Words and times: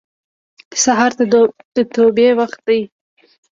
سهار 0.83 1.11
د 1.75 1.77
توبې 1.93 2.29
وخت 2.39 2.59
دی. 2.67 2.81